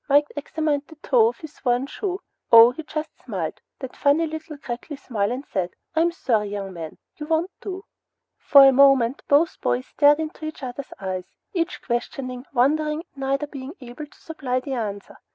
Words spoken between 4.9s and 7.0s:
smile, and said, 'I'm sorry, young man,